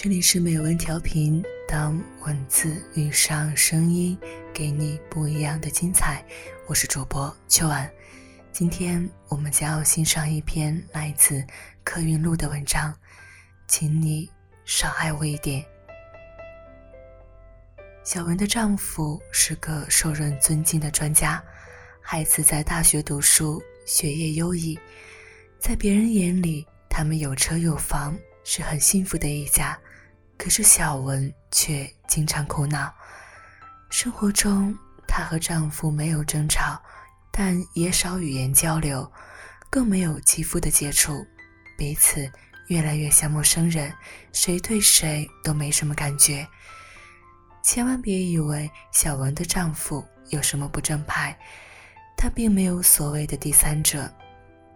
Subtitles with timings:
[0.00, 4.16] 这里是美文调频，当文字遇上声音，
[4.54, 6.24] 给你不一样的精彩。
[6.68, 7.90] 我是主播秋晚，
[8.52, 11.44] 今天我们将要欣赏一篇来自
[11.82, 12.96] 客运路的文章，
[13.66, 14.30] 请你
[14.64, 15.64] 少爱我一点。
[18.04, 21.42] 小文的丈夫是个受人尊敬的专家，
[22.00, 24.78] 孩子在大学读书，学业优异，
[25.58, 29.76] 在别人眼里，他们有车有房，是很幸福的一家。
[30.38, 32.90] 可是小文却经常苦恼。
[33.90, 34.74] 生活中，
[35.06, 36.80] 她和丈夫没有争吵，
[37.32, 39.10] 但也少语言交流，
[39.68, 41.26] 更没有肌肤的接触，
[41.76, 42.30] 彼此
[42.68, 43.92] 越来越像陌生人，
[44.32, 46.46] 谁对谁都没什么感觉。
[47.62, 51.36] 千万别以为小文的丈夫有什么不正派，
[52.16, 54.10] 他并没有所谓的第三者，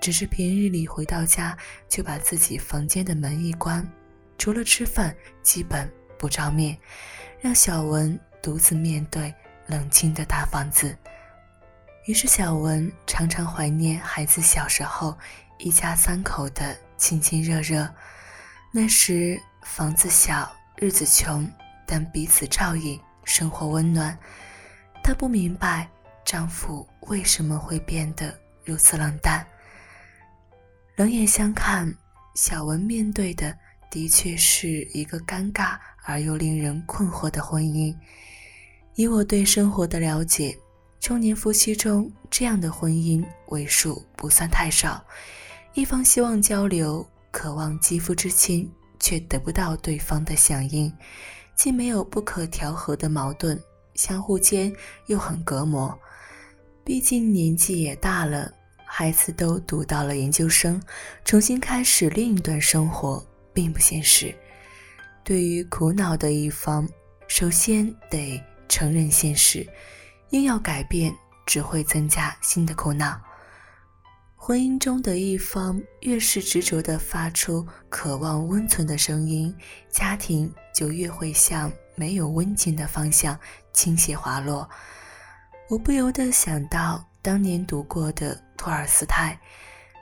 [0.00, 1.56] 只是平日里回到家
[1.88, 3.90] 就把自己房间的门一关。
[4.38, 6.76] 除了吃饭，基本不照面，
[7.40, 9.34] 让小文独自面对
[9.66, 10.96] 冷清的大房子。
[12.06, 15.16] 于是，小文常常怀念孩子小时候
[15.58, 17.92] 一家三口的亲亲热热。
[18.72, 21.50] 那时房子小，日子穷，
[21.86, 24.16] 但彼此照应，生活温暖。
[25.02, 25.88] 她不明白
[26.24, 29.44] 丈夫为什么会变得如此冷淡。
[30.96, 31.92] 冷眼相看，
[32.34, 33.56] 小文面对的。
[33.90, 37.94] 的确是一个尴尬而又令人困惑的婚姻。
[38.94, 40.56] 以我对生活的了解，
[41.00, 45.04] 中年夫妻中这样的婚姻为数不算太少。
[45.74, 50.90] 一方希望交流，渴望肌肤之亲，却得不到对方的响应，
[51.54, 53.60] 既没有不可调和的矛盾，
[53.94, 54.72] 相互间
[55.06, 55.96] 又很隔膜。
[56.82, 58.50] 毕竟年纪也大了，
[58.86, 60.80] 孩子都读到了研究生，
[61.24, 63.22] 重新开始另一段生活。
[63.56, 64.34] 并不现实。
[65.24, 66.86] 对于苦恼的一方，
[67.26, 68.38] 首先得
[68.68, 69.66] 承认现实，
[70.30, 71.10] 硬要改变
[71.46, 73.18] 只会增加新的苦恼。
[74.36, 79.52] 婚姻中的一方越是执着地发出渴望温存的声音，
[79.90, 83.36] 家庭就越会向没有温情的方向
[83.72, 84.68] 倾斜滑落。
[85.68, 89.36] 我不由得想到当年读过的托尔斯泰，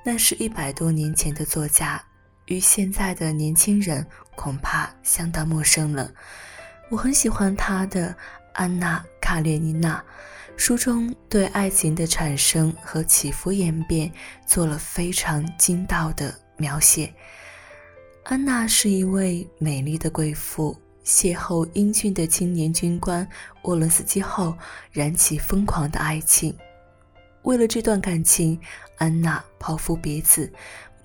[0.04, 2.04] 那是一百多年前的作家。
[2.46, 6.10] 与现在的年轻人恐怕相当陌生了。
[6.90, 8.08] 我很喜欢他的
[8.52, 9.98] 《安娜·卡列尼娜》，
[10.56, 14.12] 书中对爱情的产生和起伏演变
[14.46, 17.12] 做了非常精到的描写。
[18.24, 23.26] 安娜是一位美丽的贵妇，邂逅英俊的青年军官
[23.62, 24.56] 沃伦斯基后，
[24.92, 26.56] 燃起疯狂的爱情。
[27.42, 28.58] 为了这段感情，
[28.96, 30.50] 安娜抛夫别子。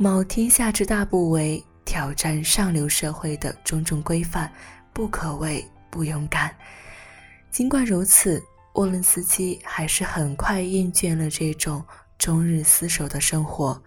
[0.02, 4.50] 冒天下之大不韪，挑战上流社会的种种规范，
[4.94, 6.56] 不可谓不勇敢。
[7.52, 8.42] 尽管如此，
[8.76, 11.84] 沃伦斯基还是很快厌倦了这种
[12.18, 13.84] 终日厮守的生活。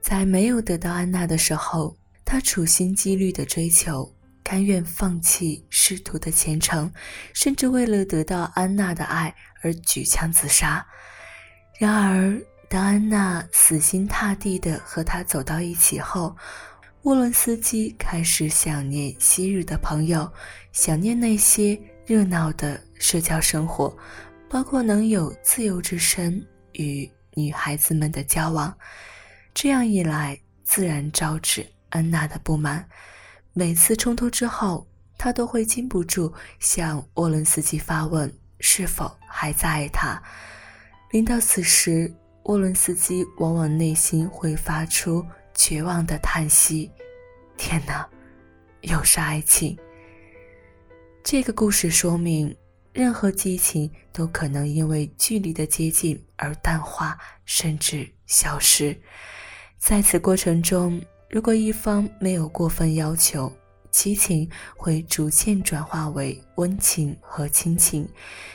[0.00, 4.10] 在没有得到安娜的时候，他处心积虑的追求，
[4.42, 6.90] 甘愿放弃仕途的前程，
[7.34, 10.86] 甚至为了得到安娜的爱而举枪自杀。
[11.78, 16.36] 然而，当安娜死心塌地地和他走到一起后，
[17.02, 20.30] 沃伦斯基开始想念昔日的朋友，
[20.70, 23.96] 想念那些热闹的社交生活，
[24.50, 28.76] 包括能有自由之身与女孩子们的交往。
[29.54, 32.86] 这样一来，自然招致安娜的不满。
[33.54, 34.86] 每次冲突之后，
[35.16, 36.30] 他都会禁不住
[36.60, 38.30] 向沃伦斯基发问：
[38.60, 40.22] 是否还在爱他？
[41.12, 42.14] 临到此时。
[42.48, 45.22] 沃伦斯基往往内心会发出
[45.54, 46.90] 绝望的叹息
[47.58, 48.08] ：“天哪，
[48.80, 49.76] 又是爱情。”
[51.22, 52.56] 这个故事说明，
[52.94, 58.98] 任何激情都可能因为距离的接近而淡化，甚至消失。
[59.76, 60.98] 在此过程中，
[61.28, 63.52] 如果一方没有过分要求，
[63.90, 68.08] 激情会逐渐转化为温情和亲情，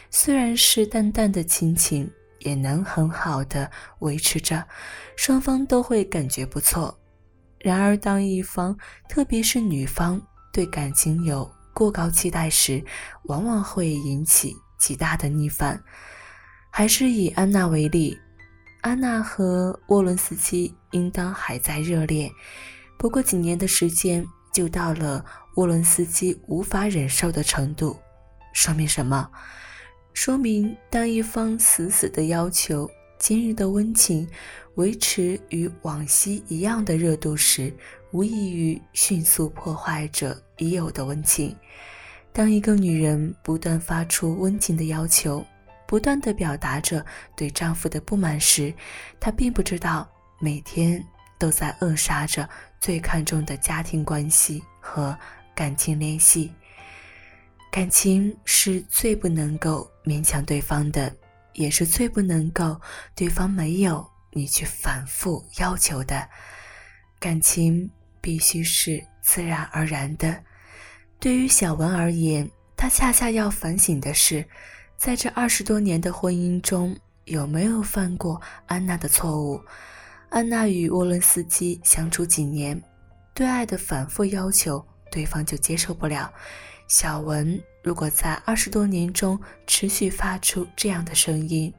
[0.09, 2.09] 虽然是淡淡的亲情。
[2.43, 3.69] 也能很好的
[3.99, 4.65] 维持着，
[5.15, 6.97] 双方都会感觉不错。
[7.59, 12.83] 然而，当一方，特别是女方对感情有过高期待时，
[13.23, 15.81] 往往会引起极大的逆反。
[16.69, 18.19] 还是以安娜为例，
[18.81, 22.29] 安娜和沃伦斯基应当还在热恋，
[22.97, 25.23] 不过几年的时间就到了
[25.55, 27.97] 沃伦斯基无法忍受的程度，
[28.53, 29.29] 说明什么？
[30.13, 34.27] 说明，当一方死死的要求今日的温情
[34.75, 37.73] 维持与往昔一样的热度时，
[38.11, 41.55] 无异于迅速破坏着已有的温情。
[42.31, 45.43] 当一个女人不断发出温情的要求，
[45.87, 47.03] 不断的表达着
[47.35, 48.73] 对丈夫的不满时，
[49.19, 50.07] 她并不知道
[50.39, 51.03] 每天
[51.39, 52.47] 都在扼杀着
[52.79, 55.17] 最看重的家庭关系和
[55.55, 56.51] 感情联系。
[57.73, 61.11] 感情是最不能够勉强对方的，
[61.53, 62.79] 也是最不能够
[63.15, 66.29] 对方没有你去反复要求的。
[67.19, 67.89] 感情
[68.21, 70.39] 必须是自然而然的。
[71.19, 72.47] 对于小文而言，
[72.77, 74.45] 他恰恰要反省的是。
[74.95, 76.95] 在这二十多年的婚姻中，
[77.25, 79.59] 有没有犯过安娜的错误？
[80.29, 82.79] 安娜与沃伦斯基相处几年，
[83.33, 86.31] 对爱的反复要求，对方就接受不了。
[86.87, 91.73] 小文如果在二十多年中持续发出这样的声音，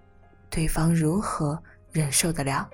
[0.51, 1.63] 对方如何
[1.93, 2.69] 忍受得了？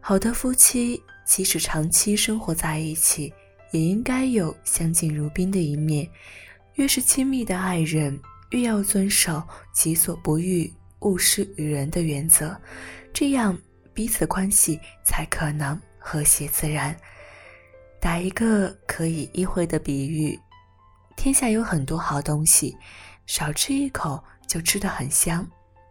[0.00, 3.32] 好的夫妻，即使长期生活在一起，
[3.70, 6.08] 也应该有相敬如宾的一面。
[6.74, 8.18] 越是亲密的爱人。
[8.50, 9.40] 越要遵守
[9.72, 10.68] “己所不欲，
[11.02, 12.60] 勿施于人”的原则，
[13.12, 13.56] 这样
[13.94, 16.96] 彼此关系才可能和谐自然。
[18.00, 20.36] 打一个可以意会的比喻：
[21.20, 22.74] 天下有很多好东西，
[23.26, 25.46] 少吃一口就吃得很香，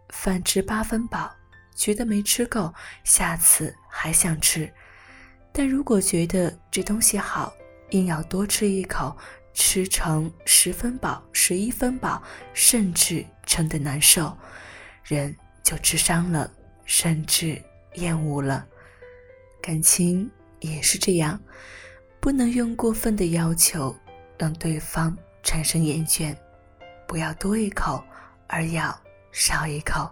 [0.08, 1.30] 饭吃八分饱，
[1.72, 2.74] 觉得没吃够，
[3.04, 4.68] 下次还想吃。
[5.52, 7.52] 但如果觉得这东西好，
[7.90, 9.16] 硬要多吃一口。
[9.52, 12.20] 吃成十分饱、十一分饱，
[12.52, 14.36] 甚至撑得难受，
[15.04, 16.50] 人就吃伤了，
[16.84, 17.60] 甚至
[17.94, 18.66] 厌恶了。
[19.60, 20.28] 感情
[20.60, 21.38] 也是这样，
[22.20, 23.94] 不能用过分的要求
[24.40, 26.34] 让对方产生厌倦，
[27.06, 28.02] 不要多一口，
[28.46, 28.98] 而要
[29.32, 30.10] 少一口。